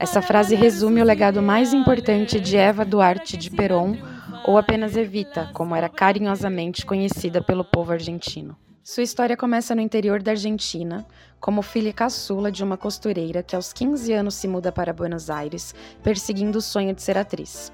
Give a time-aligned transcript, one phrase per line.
[0.00, 3.98] Essa frase resume o legado mais importante de Eva Duarte de Perón,
[4.46, 8.56] ou apenas Evita, como era carinhosamente conhecida pelo povo argentino.
[8.82, 11.06] Sua história começa no interior da Argentina,
[11.38, 15.74] como filha caçula de uma costureira que aos 15 anos se muda para Buenos Aires,
[16.02, 17.70] perseguindo o sonho de ser atriz.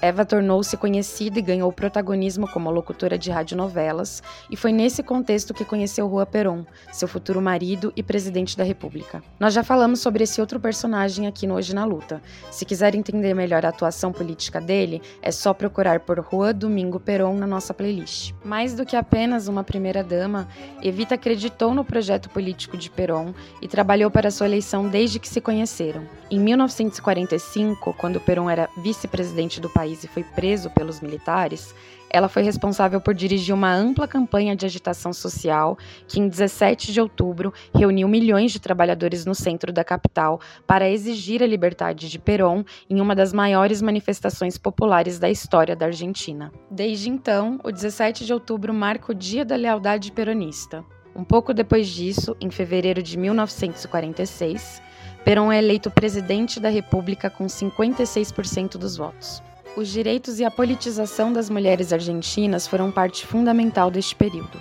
[0.00, 5.64] Eva tornou-se conhecida e ganhou protagonismo como locutora de radionovelas, e foi nesse contexto que
[5.64, 9.22] conheceu Rua Perón, seu futuro marido e presidente da República.
[9.40, 12.20] Nós já falamos sobre esse outro personagem aqui no Hoje na Luta.
[12.50, 17.36] Se quiser entender melhor a atuação política dele, é só procurar por Rua Domingo Perón
[17.36, 18.34] na nossa playlist.
[18.44, 20.46] Mais do que apenas uma primeira-dama,
[20.82, 25.40] Evita acreditou no projeto político de Perón e trabalhou para sua eleição desde que se
[25.40, 26.06] conheceram.
[26.30, 31.72] Em 1945, quando Perón era vice-presidente do país, país e foi preso pelos militares,
[32.10, 35.78] ela foi responsável por dirigir uma ampla campanha de agitação social
[36.08, 41.42] que, em 17 de outubro, reuniu milhões de trabalhadores no centro da capital para exigir
[41.42, 46.52] a liberdade de Perón em uma das maiores manifestações populares da história da Argentina.
[46.70, 50.84] Desde então, o 17 de outubro marca o Dia da Lealdade Peronista.
[51.14, 54.82] Um pouco depois disso, em fevereiro de 1946,
[55.24, 59.42] Perón é eleito presidente da República com 56% dos votos.
[59.76, 64.58] Os direitos e a politização das mulheres argentinas foram parte fundamental deste período.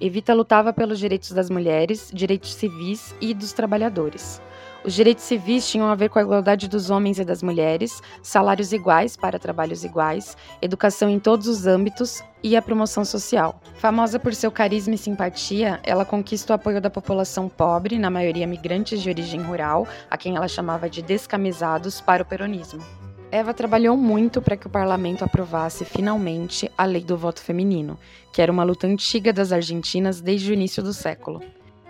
[0.00, 4.40] Evita lutava pelos direitos das mulheres, direitos civis e dos trabalhadores.
[4.82, 8.72] Os direitos civis tinham a ver com a igualdade dos homens e das mulheres, salários
[8.72, 13.60] iguais para trabalhos iguais, educação em todos os âmbitos e a promoção social.
[13.74, 18.46] Famosa por seu carisma e simpatia, ela conquista o apoio da população pobre, na maioria
[18.46, 23.05] migrantes de origem rural, a quem ela chamava de descamisados, para o peronismo.
[23.30, 27.98] Eva trabalhou muito para que o parlamento aprovasse finalmente a lei do voto feminino,
[28.32, 31.42] que era uma luta antiga das argentinas desde o início do século.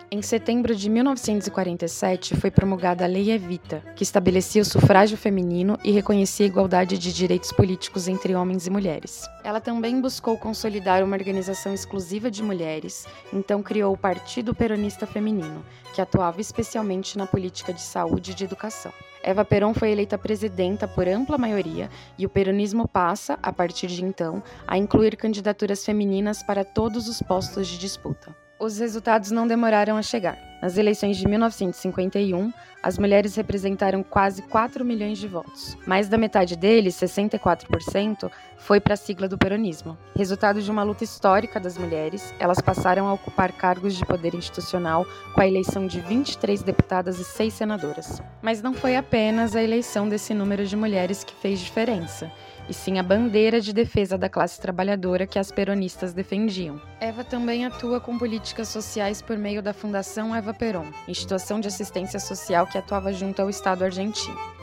[0.09, 5.91] Em setembro de 1947 foi promulgada a Lei Evita, que estabelecia o sufrágio feminino e
[5.91, 9.29] reconhecia a igualdade de direitos políticos entre homens e mulheres.
[9.43, 15.65] Ela também buscou consolidar uma organização exclusiva de mulheres, então criou o Partido Peronista Feminino,
[15.93, 18.93] que atuava especialmente na política de saúde e de educação.
[19.25, 24.05] Eva Perón foi eleita presidenta por ampla maioria e o peronismo passa, a partir de
[24.05, 28.46] então, a incluir candidaturas femininas para todos os postos de disputa.
[28.59, 30.39] Os resultados não demoraram a chegar.
[30.63, 32.51] Nas eleições de 1951,
[32.83, 35.77] as mulheres representaram quase 4 milhões de votos.
[35.87, 39.99] Mais da metade deles, 64%, foi para a sigla do peronismo.
[40.17, 45.05] Resultado de uma luta histórica das mulheres, elas passaram a ocupar cargos de poder institucional
[45.35, 48.23] com a eleição de 23 deputadas e 6 senadoras.
[48.41, 52.33] Mas não foi apenas a eleição desse número de mulheres que fez diferença
[52.69, 56.81] e sim a bandeira de defesa da classe trabalhadora que as peronistas defendiam.
[57.01, 62.19] Eva também atua com políticas sociais por meio da Fundação Eva Peron, instituição de assistência
[62.19, 64.56] social que atuava junto ao Estado argentino.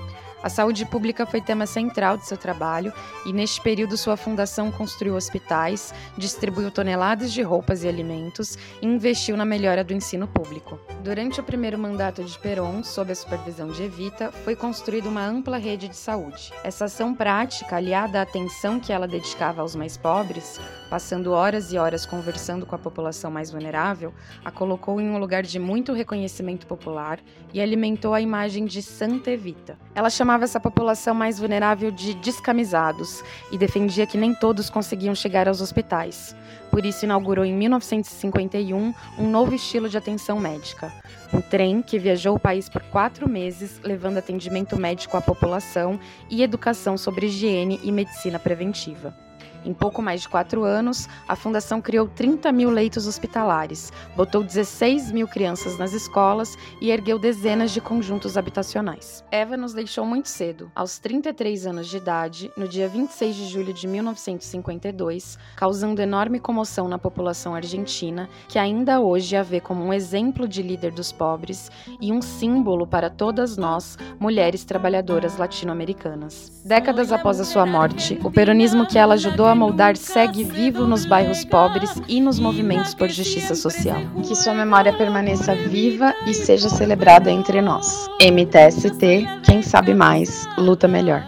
[0.43, 2.91] A saúde pública foi tema central de seu trabalho
[3.25, 9.37] e, neste período, sua fundação construiu hospitais, distribuiu toneladas de roupas e alimentos e investiu
[9.37, 10.77] na melhora do ensino público.
[11.01, 15.57] Durante o primeiro mandato de Perón, sob a supervisão de Evita, foi construída uma ampla
[15.57, 16.51] rede de saúde.
[16.61, 21.77] Essa ação prática, aliada à atenção que ela dedicava aos mais pobres, passando horas e
[21.77, 26.67] horas conversando com a população mais vulnerável, a colocou em um lugar de muito reconhecimento
[26.67, 27.21] popular
[27.53, 29.77] e alimentou a imagem de Santa Evita.
[29.95, 35.13] Ela chamava chamava essa população mais vulnerável de descamisados e defendia que nem todos conseguiam
[35.13, 36.35] chegar aos hospitais.
[36.71, 40.91] Por isso, inaugurou em 1951 um novo estilo de atenção médica.
[41.31, 45.99] Um trem que viajou o país por quatro meses, levando atendimento médico à população
[46.31, 49.15] e educação sobre higiene e medicina preventiva.
[49.65, 55.11] Em pouco mais de quatro anos, a Fundação criou 30 mil leitos hospitalares, botou 16
[55.11, 59.23] mil crianças nas escolas e ergueu dezenas de conjuntos habitacionais.
[59.31, 63.73] Eva nos deixou muito cedo, aos 33 anos de idade, no dia 26 de julho
[63.73, 69.93] de 1952, causando enorme comoção na população argentina, que ainda hoje a vê como um
[69.93, 71.71] exemplo de líder dos pobres
[72.01, 76.61] e um símbolo para todas nós, mulheres trabalhadoras latino-americanas.
[76.65, 81.05] Décadas após a sua morte, o peronismo que ela ajudou a moldar segue vivo nos
[81.05, 84.01] bairros pobres e nos movimentos por justiça social.
[84.23, 88.09] Que sua memória permaneça viva e seja celebrada entre nós.
[88.21, 91.21] MTST, quem sabe mais, luta melhor.